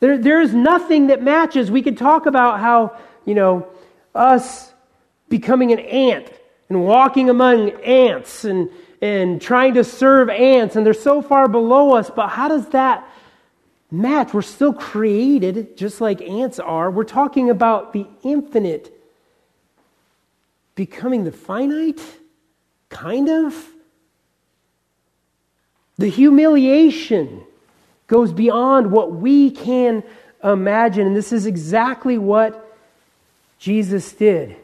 [0.00, 1.70] There, there is nothing that matches.
[1.70, 3.68] We could talk about how, you know,
[4.14, 4.72] us
[5.28, 6.30] becoming an ant
[6.68, 8.70] and walking among ants and,
[9.00, 13.08] and trying to serve ants, and they're so far below us, but how does that
[13.90, 14.34] match?
[14.34, 16.90] We're still created just like ants are.
[16.90, 18.95] We're talking about the infinite
[20.76, 22.00] becoming the finite?
[22.88, 23.68] Kind of.
[25.98, 27.42] The humiliation
[28.06, 30.04] goes beyond what we can
[30.44, 31.08] imagine.
[31.08, 32.62] And this is exactly what
[33.58, 34.54] Jesus did.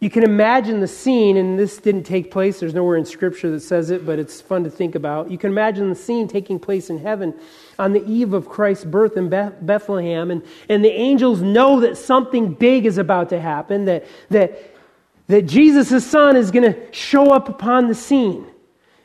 [0.00, 2.58] You can imagine the scene, and this didn't take place.
[2.58, 5.30] There's nowhere in Scripture that says it, but it's fun to think about.
[5.30, 7.32] You can imagine the scene taking place in heaven
[7.78, 12.52] on the eve of Christ's birth in Bethlehem, and, and the angels know that something
[12.52, 14.71] big is about to happen, that, that
[15.32, 18.46] that Jesus' son is going to show up upon the scene.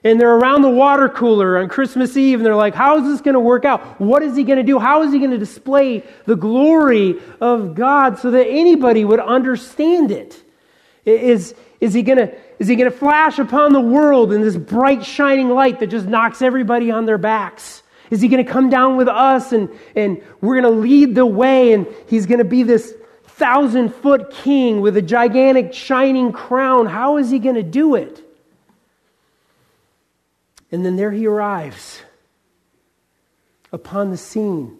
[0.04, 3.22] And they're around the water cooler on Christmas Eve, and they're like, How is this
[3.22, 4.00] going to work out?
[4.00, 4.78] What is he going to do?
[4.78, 10.12] How is he going to display the glory of God so that anybody would understand
[10.12, 10.44] it?
[11.06, 14.58] Is, is he going to is he going to flash upon the world in this
[14.58, 17.84] bright, shining light that just knocks everybody on their backs?
[18.10, 21.26] Is he going to come down with us and, and we're going to lead the
[21.26, 22.93] way and he's going to be this
[23.38, 26.88] thousand foot king with a gigantic shining crown.
[26.88, 28.24] How is he going to do it?
[30.72, 32.02] And then there he arrives
[33.72, 34.78] upon the scene.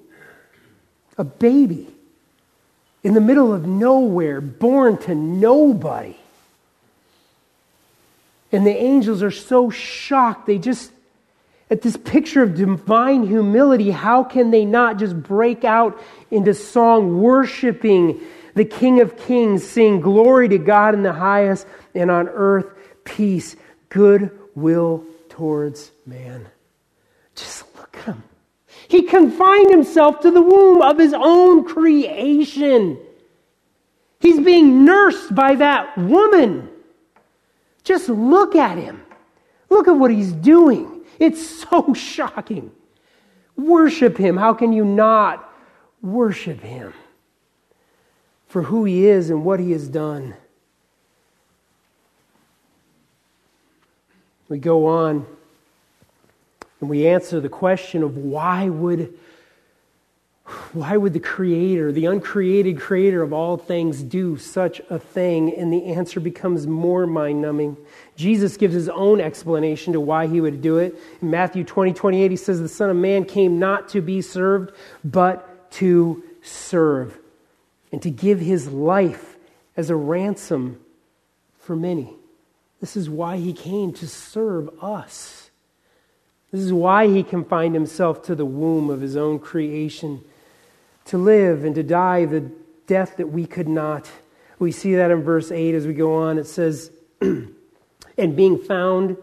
[1.18, 1.88] A baby
[3.04, 6.18] in the middle of nowhere, born to nobody.
[8.52, 10.92] And the angels are so shocked, they just,
[11.70, 16.02] at this picture of divine humility, how can they not just break out
[16.32, 18.20] into song, worshiping
[18.58, 22.66] the King of Kings, sing glory to God in the highest, and on earth
[23.04, 23.56] peace,
[23.90, 26.48] good will towards man.
[27.36, 28.24] Just look at him.
[28.88, 32.98] He confined himself to the womb of his own creation.
[34.20, 36.70] He's being nursed by that woman.
[37.84, 39.02] Just look at him.
[39.70, 41.02] Look at what he's doing.
[41.20, 42.72] It's so shocking.
[43.56, 44.38] Worship him.
[44.38, 45.48] How can you not
[46.02, 46.94] worship him
[48.58, 50.34] for who he is and what he has done?
[54.50, 55.28] We go on
[56.82, 59.14] and we answer the question of why would
[60.74, 65.54] why would the creator the uncreated creator of all things do such a thing?
[65.54, 67.78] And the answer becomes more mind-numbing.
[68.16, 70.96] Jesus gives his own explanation to why he would do it.
[71.22, 74.72] In matthew 20 28 he says the son of man came not to be served
[75.04, 77.20] but to serve
[77.92, 79.38] and to give his life
[79.76, 80.80] as a ransom
[81.60, 82.14] for many
[82.80, 85.50] this is why he came to serve us.
[86.52, 90.24] This is why he confined himself to the womb of his own creation,
[91.06, 92.52] to live and to die the
[92.86, 94.10] death that we could not.
[94.60, 96.38] We see that in verse 8 as we go on.
[96.38, 99.18] It says, And being found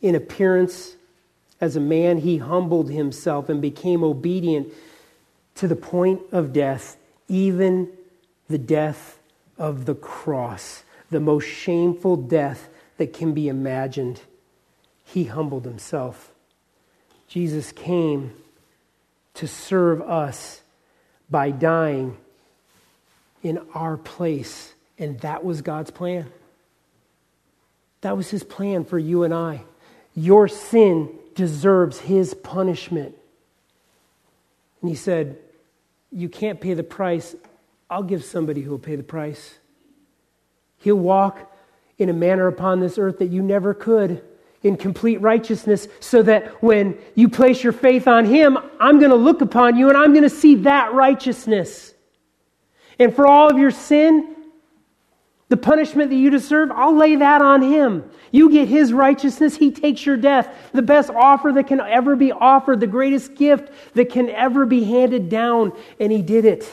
[0.00, 0.96] in appearance
[1.60, 4.72] as a man, he humbled himself and became obedient
[5.56, 6.96] to the point of death,
[7.28, 7.90] even
[8.50, 9.18] the death
[9.56, 14.20] of the cross, the most shameful death that can be imagined.
[15.04, 16.32] He humbled himself.
[17.28, 18.34] Jesus came
[19.34, 20.62] to serve us
[21.30, 22.16] by dying
[23.42, 26.30] in our place, and that was God's plan.
[28.00, 29.62] That was his plan for you and I.
[30.14, 33.14] Your sin deserves his punishment.
[34.80, 35.38] And he said,
[36.10, 37.36] You can't pay the price.
[37.90, 39.58] I'll give somebody who will pay the price.
[40.78, 41.52] He'll walk
[41.98, 44.22] in a manner upon this earth that you never could
[44.62, 49.16] in complete righteousness, so that when you place your faith on Him, I'm going to
[49.16, 51.94] look upon you and I'm going to see that righteousness.
[52.98, 54.36] And for all of your sin,
[55.48, 58.08] the punishment that you deserve, I'll lay that on Him.
[58.30, 60.54] You get His righteousness, He takes your death.
[60.72, 64.84] The best offer that can ever be offered, the greatest gift that can ever be
[64.84, 66.70] handed down, and He did it.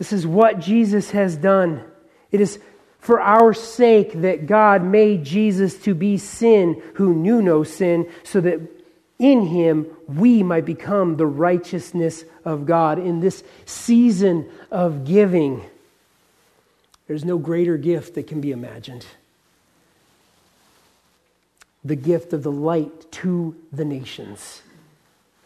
[0.00, 1.84] This is what Jesus has done.
[2.32, 2.58] It is
[3.00, 8.40] for our sake that God made Jesus to be sin who knew no sin, so
[8.40, 8.60] that
[9.18, 12.98] in him we might become the righteousness of God.
[12.98, 15.62] In this season of giving,
[17.06, 19.04] there's no greater gift that can be imagined.
[21.84, 24.62] The gift of the light to the nations,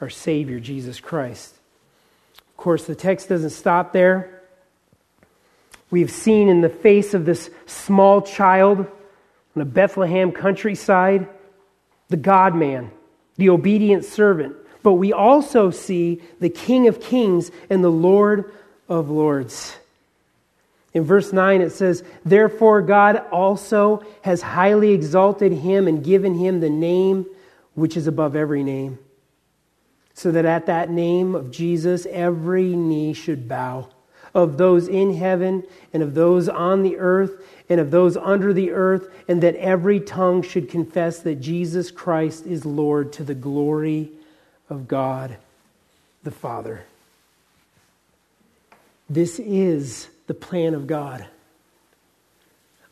[0.00, 1.56] our Savior, Jesus Christ.
[2.36, 4.42] Of course, the text doesn't stop there.
[5.90, 8.86] We've seen in the face of this small child on
[9.54, 11.28] the Bethlehem countryside
[12.08, 12.90] the God man,
[13.36, 14.56] the obedient servant.
[14.82, 18.52] But we also see the King of Kings and the Lord
[18.88, 19.76] of Lords.
[20.92, 26.60] In verse 9, it says, Therefore, God also has highly exalted him and given him
[26.60, 27.26] the name
[27.74, 28.98] which is above every name,
[30.12, 33.88] so that at that name of Jesus every knee should bow
[34.34, 35.62] of those in heaven
[35.92, 39.98] and of those on the earth and of those under the earth, and that every
[39.98, 44.10] tongue should confess that Jesus Christ is Lord to the glory
[44.68, 45.36] of God
[46.24, 46.84] the Father.
[49.08, 51.26] This is the plan of God.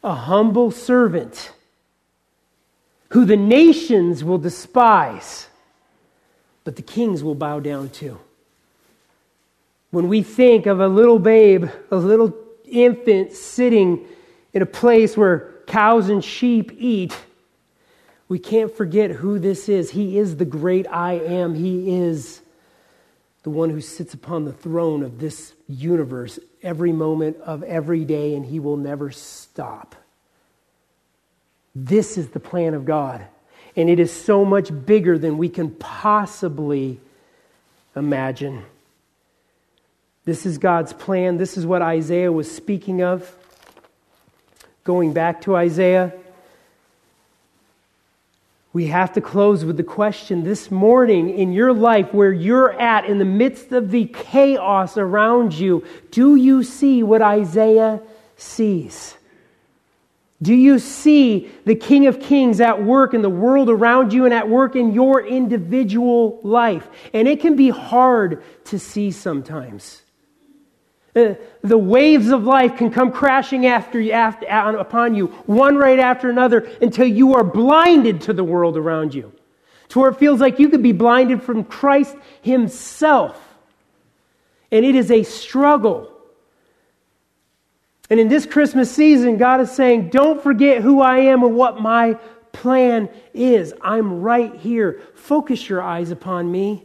[0.05, 1.53] A humble servant
[3.11, 5.49] who the nations will despise,
[6.65, 8.19] but the kings will bow down to
[9.93, 12.35] when we think of a little babe, a little
[12.65, 14.05] infant sitting
[14.55, 17.17] in a place where cows and sheep eat,
[18.29, 19.91] we can't forget who this is.
[19.91, 21.55] He is the great I am.
[21.55, 22.41] He is
[23.43, 28.35] the one who sits upon the throne of this universe every moment of every day,
[28.35, 29.95] and he will never stop.
[31.75, 33.27] This is the plan of God.
[33.77, 36.99] And it is so much bigger than we can possibly
[37.95, 38.65] imagine.
[40.25, 41.37] This is God's plan.
[41.37, 43.35] This is what Isaiah was speaking of.
[44.85, 46.13] Going back to Isaiah,
[48.73, 53.05] we have to close with the question this morning in your life, where you're at,
[53.05, 58.01] in the midst of the chaos around you, do you see what Isaiah
[58.37, 59.17] sees?
[60.41, 64.35] Do you see the King of Kings at work in the world around you and
[64.35, 66.89] at work in your individual life?
[67.13, 70.03] And it can be hard to see sometimes.
[71.15, 74.47] Uh, the waves of life can come crashing after you, after,
[74.79, 79.31] upon you, one right after another, until you are blinded to the world around you,
[79.91, 83.39] to where it feels like you could be blinded from Christ Himself.
[84.71, 86.11] And it is a struggle.
[88.09, 91.79] And in this Christmas season, God is saying, Don't forget who I am and what
[91.79, 92.15] my
[92.53, 93.75] plan is.
[93.83, 95.03] I'm right here.
[95.15, 96.85] Focus your eyes upon me.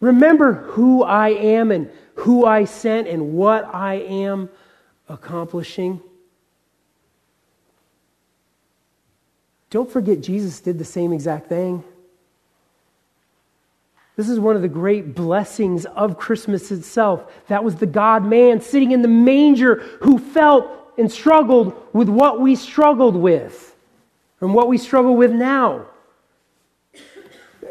[0.00, 1.90] Remember who I am and
[2.20, 4.48] who I sent and what I am
[5.08, 6.00] accomplishing.
[9.70, 11.84] Don't forget, Jesus did the same exact thing.
[14.16, 17.32] This is one of the great blessings of Christmas itself.
[17.48, 20.68] That was the God man sitting in the manger who felt
[20.98, 23.74] and struggled with what we struggled with
[24.40, 25.86] and what we struggle with now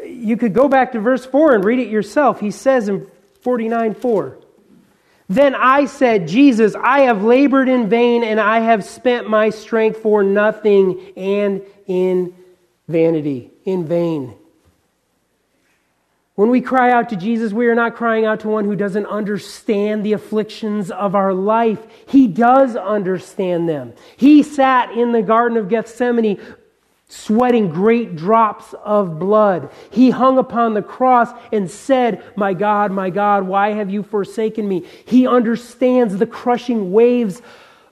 [0.04, 2.40] you could go back to verse 4 and read it yourself.
[2.40, 3.06] He says in
[3.42, 4.38] 49 4,
[5.28, 9.98] Then I said, Jesus, I have labored in vain and I have spent my strength
[9.98, 12.34] for nothing and in
[12.88, 14.34] vanity, in vain.
[16.40, 19.04] When we cry out to Jesus, we are not crying out to one who doesn't
[19.04, 21.86] understand the afflictions of our life.
[22.08, 23.92] He does understand them.
[24.16, 26.40] He sat in the Garden of Gethsemane
[27.10, 29.70] sweating great drops of blood.
[29.90, 34.66] He hung upon the cross and said, My God, my God, why have you forsaken
[34.66, 34.86] me?
[35.04, 37.42] He understands the crushing waves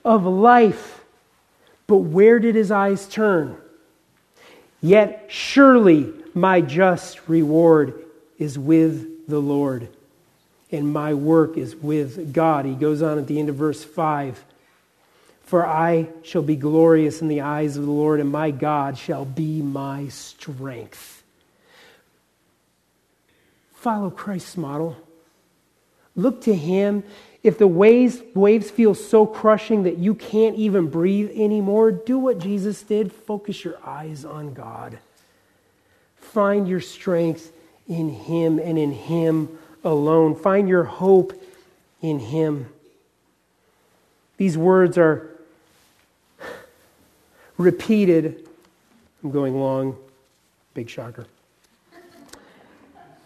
[0.05, 1.03] of life.
[1.85, 3.57] But where did his eyes turn?
[4.81, 8.01] Yet surely my just reward
[8.37, 9.89] is with the Lord,
[10.71, 12.63] and my work is with God.
[12.65, 14.45] He goes on at the end of verse 5
[15.49, 19.25] for I shall be glorious in the eyes of the Lord, and my God shall
[19.25, 21.23] be my strength.
[23.73, 24.95] Follow Christ's model.
[26.15, 27.03] Look to him.
[27.41, 32.37] If the waves, waves feel so crushing that you can't even breathe anymore, do what
[32.37, 33.11] Jesus did.
[33.11, 34.99] Focus your eyes on God.
[36.17, 37.51] Find your strength
[37.87, 40.35] in him and in him alone.
[40.35, 41.33] Find your hope
[42.03, 42.67] in him.
[44.37, 45.38] These words are
[47.59, 48.47] repeated.
[49.23, 49.95] I'm going long,
[50.73, 51.27] big shocker.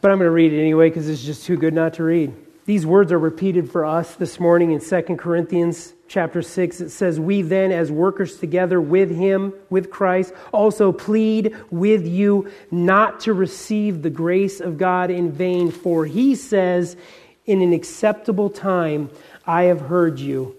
[0.02, 2.34] But I'm going to read it anyway because it's just too good not to read.
[2.66, 6.82] These words are repeated for us this morning in 2 Corinthians chapter 6.
[6.82, 12.50] It says, We then, as workers together with him, with Christ, also plead with you
[12.72, 15.72] not to receive the grace of God in vain.
[15.72, 16.98] For he says,
[17.46, 19.10] In an acceptable time
[19.46, 20.56] I have heard you,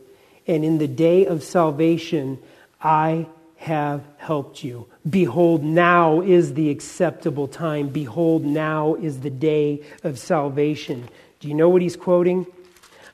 [0.46, 2.38] and in the day of salvation
[2.80, 3.26] I
[3.64, 4.86] have helped you.
[5.08, 7.88] Behold, now is the acceptable time.
[7.88, 11.08] Behold, now is the day of salvation.
[11.40, 12.46] Do you know what he's quoting?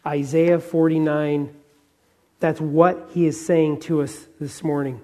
[0.05, 1.55] Isaiah 49.
[2.41, 5.01] That's what he is saying to us this morning.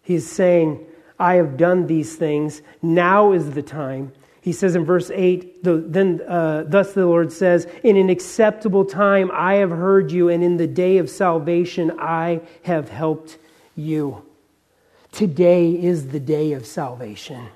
[0.00, 0.86] He is saying,
[1.18, 2.62] I have done these things.
[2.80, 4.12] Now is the time.
[4.40, 8.86] He says in verse 8, the, then uh, thus the Lord says, In an acceptable
[8.86, 13.36] time I have heard you, and in the day of salvation I have helped
[13.76, 14.24] you.
[15.12, 17.48] Today is the day of salvation.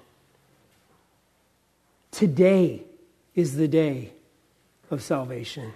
[2.11, 2.85] Today
[3.35, 4.13] is the day
[4.91, 5.73] of salvation.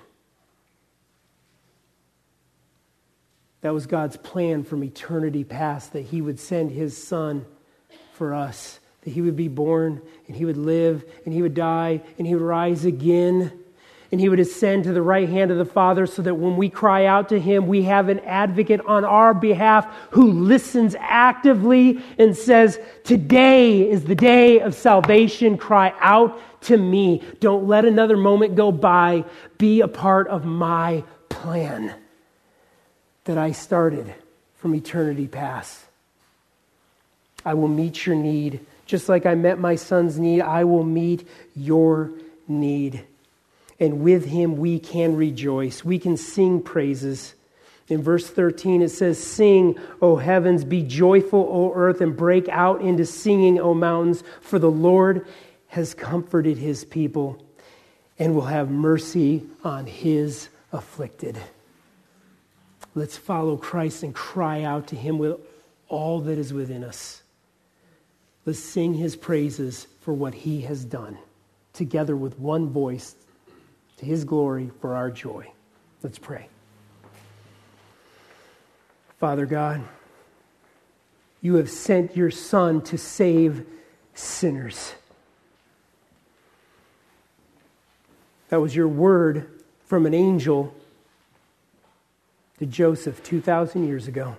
[3.62, 7.46] That was God's plan from eternity past that He would send His Son
[8.12, 12.02] for us, that He would be born and He would live and He would die
[12.18, 13.52] and He would rise again
[14.12, 16.68] and he would ascend to the right hand of the Father so that when we
[16.68, 22.36] cry out to him, we have an advocate on our behalf who listens actively and
[22.36, 25.56] says, Today is the day of salvation.
[25.56, 27.22] Cry out to me.
[27.40, 29.24] Don't let another moment go by.
[29.58, 31.94] Be a part of my plan
[33.24, 34.14] that I started
[34.56, 35.80] from eternity past.
[37.44, 38.60] I will meet your need.
[38.86, 42.12] Just like I met my son's need, I will meet your
[42.46, 43.04] need
[43.80, 45.84] and with him we can rejoice.
[45.84, 47.34] We can sing praises.
[47.88, 52.80] In verse 13, it says, Sing, O heavens, be joyful, O earth, and break out
[52.80, 55.26] into singing, O mountains, for the Lord
[55.68, 57.44] has comforted his people
[58.18, 61.36] and will have mercy on his afflicted.
[62.94, 65.40] Let's follow Christ and cry out to him with
[65.88, 67.22] all that is within us.
[68.46, 71.18] Let's sing his praises for what he has done,
[71.72, 73.16] together with one voice
[74.04, 75.50] his glory for our joy.
[76.02, 76.48] Let's pray.
[79.18, 79.82] Father God,
[81.40, 83.66] you have sent your Son to save
[84.14, 84.94] sinners.
[88.48, 90.74] That was your word from an angel
[92.58, 94.36] to Joseph 2,000 years ago.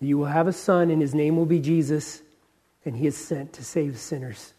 [0.00, 2.22] You will have a son, and his name will be Jesus,
[2.84, 4.54] and he is sent to save sinners.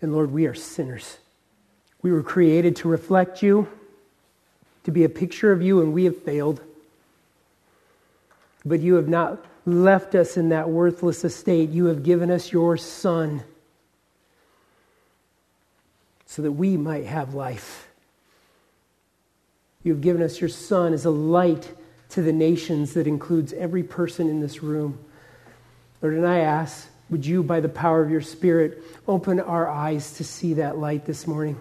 [0.00, 1.18] And Lord, we are sinners.
[2.02, 3.68] We were created to reflect you,
[4.84, 6.60] to be a picture of you, and we have failed.
[8.64, 11.70] But you have not left us in that worthless estate.
[11.70, 13.42] You have given us your Son
[16.26, 17.88] so that we might have life.
[19.82, 21.72] You have given us your Son as a light
[22.10, 24.98] to the nations that includes every person in this room.
[26.02, 30.14] Lord, and I ask, would you, by the power of your Spirit, open our eyes
[30.14, 31.56] to see that light this morning?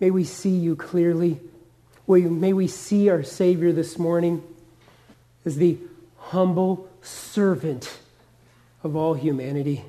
[0.00, 1.40] May we see you clearly.
[2.06, 4.42] May we see our Savior this morning
[5.44, 5.78] as the
[6.18, 7.98] humble servant
[8.82, 9.84] of all humanity.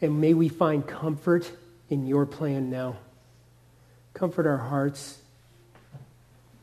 [0.00, 1.50] And may we find comfort
[1.88, 2.96] in your plan now.
[4.14, 5.18] Comfort our hearts.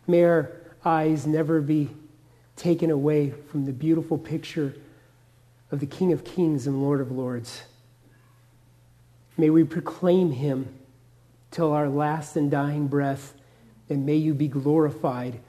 [0.08, 0.52] May our
[0.86, 1.90] eyes never be
[2.56, 4.76] taken away from the beautiful picture
[5.72, 7.64] of the King of Kings and Lord of Lords.
[9.38, 10.74] May we proclaim him
[11.52, 13.34] till our last and dying breath,
[13.90, 15.40] and may you be glorified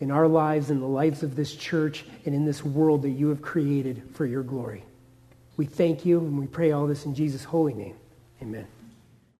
[0.00, 3.28] in our lives, in the lives of this church, and in this world that you
[3.28, 4.84] have created for your glory.
[5.56, 7.96] We thank you and we pray all this in Jesus' holy name.
[8.40, 8.66] Amen.